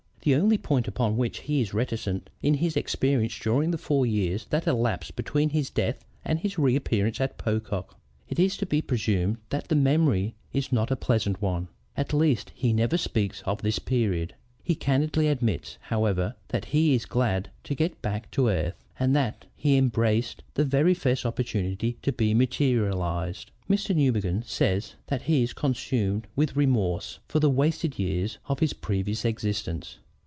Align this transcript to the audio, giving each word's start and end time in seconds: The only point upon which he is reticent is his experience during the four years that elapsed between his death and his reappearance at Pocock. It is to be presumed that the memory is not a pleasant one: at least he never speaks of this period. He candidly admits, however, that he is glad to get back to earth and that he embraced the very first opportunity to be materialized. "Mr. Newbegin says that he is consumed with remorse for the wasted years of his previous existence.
The 0.23 0.35
only 0.35 0.59
point 0.59 0.87
upon 0.87 1.17
which 1.17 1.39
he 1.39 1.61
is 1.61 1.73
reticent 1.73 2.29
is 2.43 2.57
his 2.57 2.77
experience 2.77 3.39
during 3.39 3.71
the 3.71 3.77
four 3.79 4.05
years 4.05 4.45
that 4.51 4.67
elapsed 4.67 5.15
between 5.15 5.49
his 5.49 5.71
death 5.71 6.05
and 6.23 6.37
his 6.37 6.59
reappearance 6.59 7.19
at 7.19 7.39
Pocock. 7.39 7.95
It 8.29 8.37
is 8.37 8.55
to 8.57 8.67
be 8.67 8.83
presumed 8.83 9.37
that 9.49 9.67
the 9.69 9.73
memory 9.75 10.35
is 10.53 10.71
not 10.71 10.91
a 10.91 10.95
pleasant 10.95 11.41
one: 11.41 11.69
at 11.97 12.13
least 12.13 12.51
he 12.53 12.71
never 12.71 12.97
speaks 12.99 13.41
of 13.47 13.63
this 13.63 13.79
period. 13.79 14.35
He 14.63 14.75
candidly 14.75 15.27
admits, 15.27 15.79
however, 15.89 16.35
that 16.49 16.65
he 16.65 16.93
is 16.93 17.07
glad 17.07 17.49
to 17.63 17.73
get 17.73 17.99
back 18.03 18.29
to 18.29 18.47
earth 18.49 18.75
and 18.99 19.15
that 19.15 19.47
he 19.55 19.75
embraced 19.75 20.43
the 20.53 20.63
very 20.65 20.93
first 20.93 21.25
opportunity 21.25 21.97
to 22.03 22.11
be 22.11 22.35
materialized. 22.35 23.49
"Mr. 23.67 23.95
Newbegin 23.95 24.43
says 24.45 24.93
that 25.07 25.23
he 25.23 25.41
is 25.41 25.53
consumed 25.53 26.27
with 26.35 26.55
remorse 26.55 27.17
for 27.27 27.39
the 27.39 27.49
wasted 27.49 27.97
years 27.97 28.37
of 28.45 28.59
his 28.59 28.73
previous 28.73 29.25
existence. 29.25 29.97